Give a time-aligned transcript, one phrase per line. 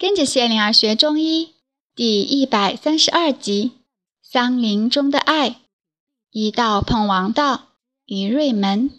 [0.00, 1.56] 跟着谢灵儿学中医
[1.94, 3.72] 第一百三十二集
[4.22, 5.50] 《桑林中的爱》，
[6.30, 7.72] 一道碰王道，
[8.06, 8.90] 于瑞门。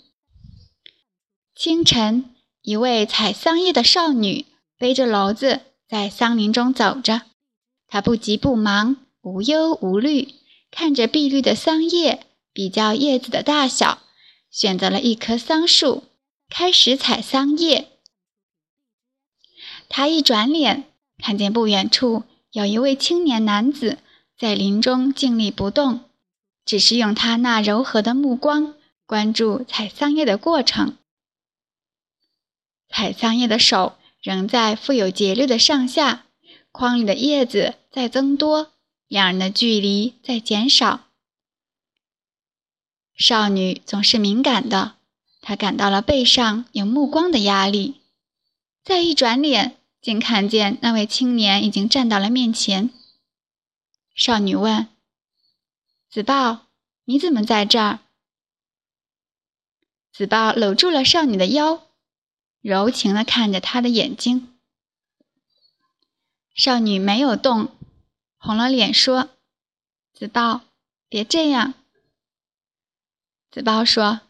[1.56, 4.46] 清晨，一位采桑叶的少女
[4.78, 7.24] 背着篓子在桑林中走着，
[7.88, 10.36] 她不急不忙，无忧无虑，
[10.70, 14.04] 看着碧绿的桑叶，比较叶子的大小，
[14.52, 16.04] 选择了一棵桑树，
[16.48, 17.88] 开始采桑叶。
[19.90, 20.90] 她一转脸。
[21.22, 24.00] 看见不远处有一位青年男子
[24.38, 26.02] 在林中静立不动，
[26.66, 28.74] 只是用他那柔和的目光
[29.06, 30.98] 关注采桑叶的过程。
[32.90, 36.26] 采桑叶的手仍在富有节律的上下，
[36.72, 38.72] 筐里的叶子在增多，
[39.08, 41.02] 两人的距离在减少。
[43.16, 44.96] 少女总是敏感的，
[45.42, 48.02] 她感到了背上有目光的压力，
[48.84, 49.78] 再一转脸。
[50.02, 52.90] 竟看见那位青年已经站到了面前。
[54.16, 54.88] 少女问
[56.10, 56.66] ：“子豹，
[57.06, 58.00] 你怎么在这儿？”
[60.12, 61.88] 子豹搂住了少女的腰，
[62.62, 64.54] 柔情地看着她的眼睛。
[66.54, 67.72] 少女没有动，
[68.38, 69.30] 红了脸说
[70.14, 70.62] ：“子豹，
[71.08, 71.76] 别这样。”
[73.50, 74.22] 子豹说：“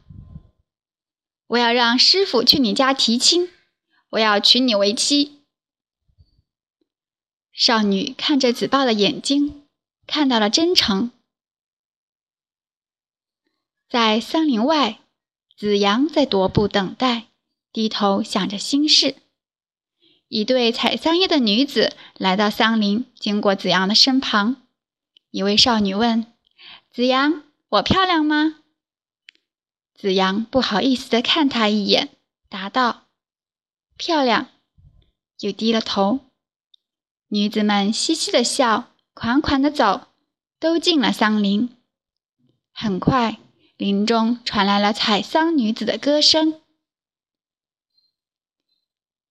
[1.48, 3.50] 我要让师傅去你家提亲，
[4.10, 5.40] 我要娶你为妻。”
[7.62, 9.68] 少女看着子豹的眼睛，
[10.08, 11.12] 看到了真诚。
[13.88, 15.00] 在桑林外，
[15.56, 17.28] 子阳在踱步等待，
[17.72, 19.16] 低头想着心事。
[20.28, 24.64] 一对采桑叶的女子来到桑林，经过子阳的身旁。
[25.30, 26.34] 一位少女问
[26.90, 28.56] ：“子阳，我漂亮吗？”
[29.94, 32.10] 子阳不好意思地看她一眼，
[32.50, 33.04] 答道
[33.98, 34.48] ：“漂亮。”
[35.42, 36.22] 又低了头。
[37.34, 40.10] 女子们嘻嘻的笑，款款的走，
[40.60, 41.78] 都进了桑林。
[42.74, 43.40] 很快，
[43.78, 46.60] 林中传来了采桑女子的歌声。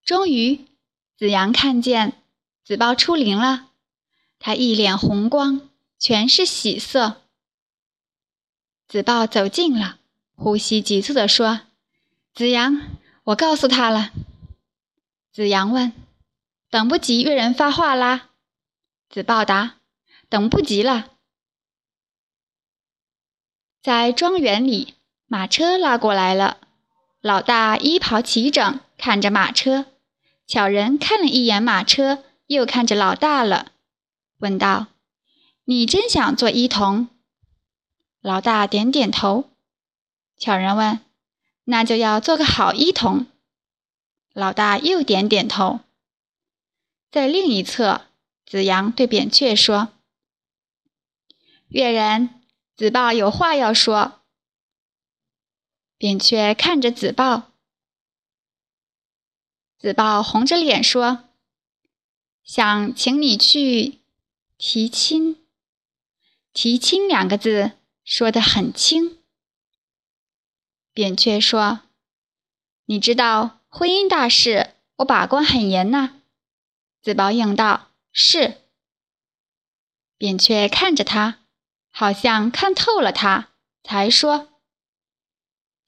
[0.03, 0.65] 终于，
[1.15, 2.23] 子阳看见
[2.65, 3.67] 子豹出林了，
[4.39, 5.69] 他一脸红光，
[5.99, 7.21] 全是喜色。
[8.87, 9.99] 子豹走近了，
[10.33, 11.61] 呼吸急促的说
[12.33, 12.81] ：“子阳，
[13.25, 14.11] 我告诉他了。”
[15.31, 15.93] 子阳问。
[16.71, 18.29] 等不及约人发话啦！
[19.09, 19.75] 子豹答
[20.29, 21.09] ：“等不及了。”
[23.83, 24.93] 在庄园里，
[25.27, 26.59] 马车拉过来了。
[27.19, 29.87] 老大衣袍齐整，看着马车。
[30.47, 33.73] 巧人看了一眼马车，又看着老大了，
[34.37, 34.87] 问道
[35.65, 37.09] ：“你真想做医童？”
[38.21, 39.49] 老大点点头。
[40.37, 41.01] 巧人问
[41.65, 43.27] ：“那就要做个好医童。”
[44.33, 45.81] 老大又点点头。
[47.11, 48.05] 在另一侧，
[48.45, 49.89] 子阳对扁鹊说
[51.67, 52.41] ：“越人，
[52.73, 54.21] 子豹有话要说。”
[55.99, 57.51] 扁鹊看着子豹，
[59.77, 61.25] 子豹红着脸说
[62.45, 63.99] ：“想请你去
[64.57, 65.45] 提亲。
[66.53, 67.73] ”“提亲”两个字
[68.05, 69.21] 说得很轻。
[70.93, 71.81] 扁鹊说
[72.87, 76.19] ：“你知道婚姻大事，我把关很严呐。”
[77.01, 78.61] 子豹应道：“是。”
[80.17, 81.39] 扁鹊看着他，
[81.89, 83.49] 好像看透了他，
[83.83, 84.49] 才说：“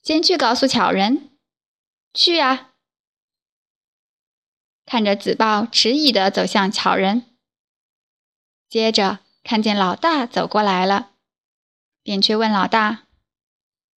[0.01, 1.29] 先去告诉巧人。”
[2.15, 2.73] 去啊！
[4.85, 7.25] 看着子豹迟疑地走向巧人，
[8.67, 11.11] 接着看见老大走过来了，
[12.03, 13.07] 扁鹊问老大：“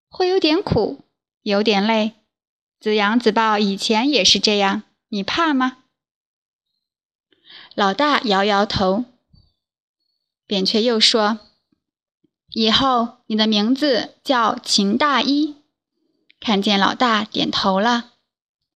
[0.09, 1.05] 会有点苦，
[1.43, 2.15] 有点累。
[2.78, 5.84] 子阳、子豹以前也是这样，你怕吗？”
[7.76, 9.04] 老大摇摇头，
[10.47, 11.41] 扁鹊又说
[12.54, 15.56] ：“以后你的名字叫秦大一。”
[16.41, 18.12] 看见老大点头了，